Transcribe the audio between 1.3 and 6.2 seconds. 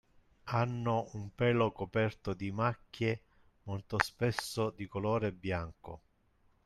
pelo coperto di macchie molto spesso di colore bianco.